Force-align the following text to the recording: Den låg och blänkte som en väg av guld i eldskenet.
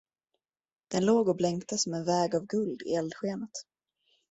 Den 0.87 1.05
låg 1.05 1.27
och 1.27 1.35
blänkte 1.35 1.77
som 1.77 1.93
en 1.93 2.05
väg 2.05 2.35
av 2.35 2.45
guld 2.45 2.81
i 2.85 2.93
eldskenet. 2.95 3.51